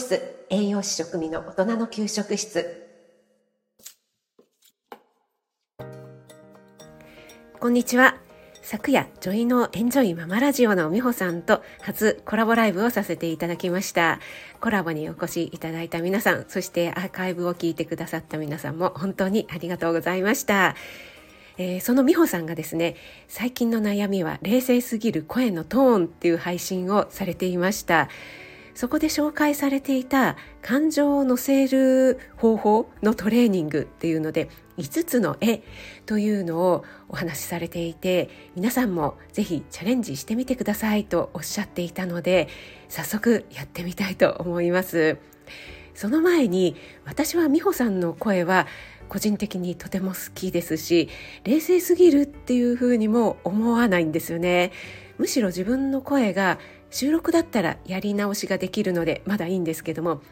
[0.00, 2.88] 室栄養士食味の大人の給食室。
[7.60, 8.16] こんにちは。
[8.62, 14.20] 昨夜ジョイのエンジョイママラジオの美穂さんと初コラボライブをさせていただきました。
[14.62, 20.76] コラボにお越しいただいた皆さんそしてアーカイブを聞いてくださった皆さんも本当にありがとうございました。
[21.58, 22.96] えー、その美穂さんがですね
[23.28, 28.08] 最近の悩みは冷静すぎる声のトーンっていう配信をされていました。
[28.74, 35.62] そこで紹介されていた感情を乗せる方法のトレーニングっていうので5つの絵
[36.06, 42.48] というのをお話しされていて皆さんもぜひチャレンジしてみてくださいとおっしゃっていたので
[42.88, 45.18] 早速やってみたいと思います。
[45.94, 48.66] その前に私は美穂さんの声は
[49.10, 51.10] 個人的にとても好きですし
[51.44, 54.72] 冷静すぎるっていうふうにも思わないんですよね。
[55.18, 56.58] むしろ自分の声が
[56.90, 60.22] 収録だったらやり直しができるのでまだいいんですけども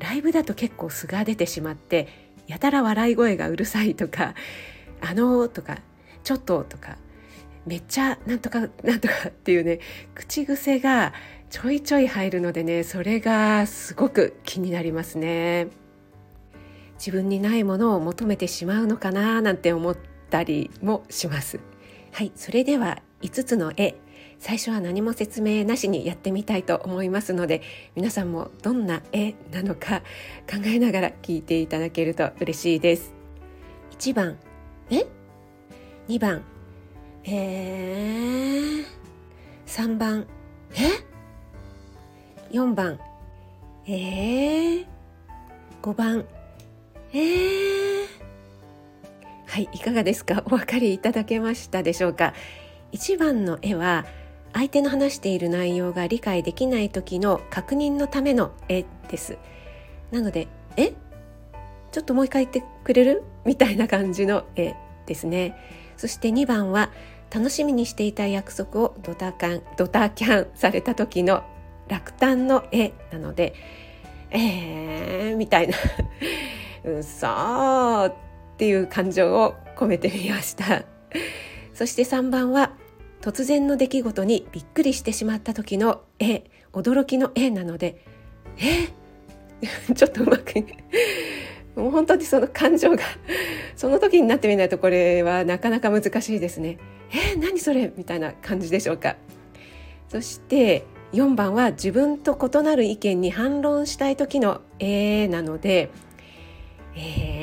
[0.00, 2.08] ライブだと結構素が出てしまって
[2.46, 4.34] やたら笑い声がうるさいとか
[5.00, 5.78] 「あのー」とか
[6.24, 6.98] 「ちょっと」とか
[7.64, 9.78] 「めっちゃなんとかなんとか」 っていうね
[10.14, 11.12] 口癖が
[11.48, 15.68] ちょいちょい入るのでねそれがすごく気になりますね。
[16.94, 19.96] 自分にないものを求めてしまうのかななんて思っ
[20.28, 21.58] たりもします。
[22.12, 23.94] はい、それでは5つの絵。
[24.38, 27.60] 最初は何も説明なしにやってみたいと思いますので
[27.94, 30.00] 皆さんもどんな絵なのか
[30.50, 33.12] 考えながら聞いていただけると嬉しいです。
[33.98, 34.38] 1番。
[34.90, 35.04] え
[36.08, 36.42] ？2番。
[37.24, 38.84] えー、
[39.66, 40.26] 3番。
[40.72, 42.98] え？4番。
[43.86, 44.86] えー、
[45.82, 46.24] 5番。
[47.12, 48.06] えー、
[49.46, 50.42] はいいかがですか？
[50.46, 52.32] お分かりいただけましたでしょうか？
[52.92, 54.04] 1番の絵は
[54.52, 59.38] 相手の話している内容が理解できない時の確認のための絵です。
[60.10, 60.92] なので「え？
[61.92, 64.74] ちょっともう一回言ってくれる?」みたいな感じの絵
[65.06, 65.56] ですね。
[65.96, 66.90] そして2番は
[67.32, 71.44] 楽しみにしていた約束をドタカンドタキャンされた時の
[71.88, 73.54] 落胆の絵なので
[74.30, 75.76] 「えー」みたいな
[76.84, 78.14] 「うそーっ
[78.56, 80.82] ていう感情を込めてみました。
[81.72, 82.72] そして3番は
[83.20, 88.04] 突然の出来事にびっくりしてしまった時の絵驚きの絵なので
[88.58, 88.88] え？
[89.94, 90.54] ちょっとうまく
[91.76, 92.98] もう本当にその感情が
[93.76, 96.78] その時になってみないとこれはなかなか難しいですね。
[97.12, 97.92] え何それ？
[97.96, 99.16] みたいな感じでしょうか。
[100.08, 105.90] そして4番は自分と異なる意見に反論したい時の「え」なので
[106.96, 107.39] 「えー、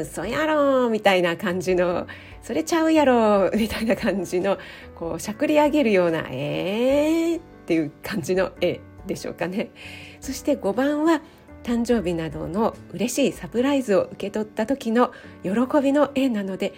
[0.00, 2.06] 嘘やろ」みたいな感じの
[2.42, 4.58] それちゃうやろみたいな感じの
[4.94, 9.70] こうしゃくり上げるようなえーっていう感じの絵でしょうかね。
[10.20, 11.22] そして5番は
[11.62, 15.50] 誕生日などの嬉しいサプライズを受け取った時の喜
[15.82, 16.72] びの絵なので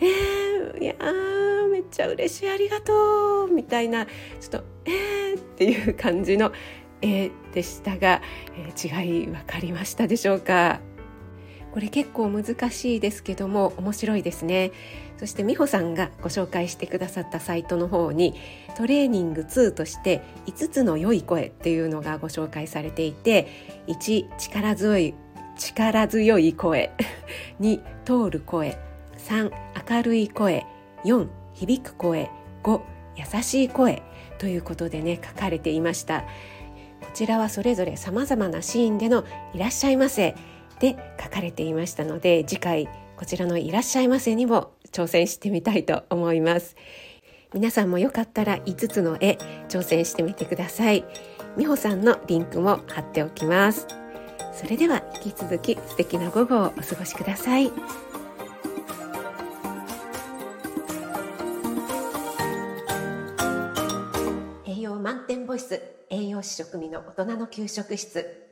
[0.00, 0.94] えー、いや
[1.70, 6.52] めっちゃ嬉しいありがとうみたいなちょっとえーっていう感じの
[7.02, 8.22] 絵でしたが、
[8.56, 10.80] えー、違い分かりましたでしょうか？
[11.72, 14.72] これ結構難しいですけども面白いですね。
[15.18, 18.34] そして美穂さんがご紹介してくださったサイトの方に
[18.76, 23.46] トレーニング2として5つの良い声っていうのがご紹介されていて
[23.86, 25.14] 1力強い
[25.58, 26.90] 力強い声
[27.60, 28.78] 2通る声
[29.18, 29.52] 3
[29.94, 30.64] 明るい声
[31.04, 32.30] 4響く声
[32.62, 32.80] 5
[33.16, 34.02] 優しい声
[34.38, 36.24] ということでね書かれていました。
[37.00, 40.34] こちらはそれぞれ様々なシーンでのいらっしゃいませ。
[40.80, 46.74] で書かれていましたので次回こちらのいらっしゃいませにも挑戦してみたいと思います。
[47.52, 49.36] 皆さんもよかったら5つの絵
[49.68, 51.04] 挑戦してみてください。
[51.56, 53.86] 美穂さんのリンクも貼っておきます。
[54.54, 57.72] それでは引き続き素敵な午後をお過ごしください。
[64.66, 68.49] 栄養満点ボイス栄養士食味の大人の給食室。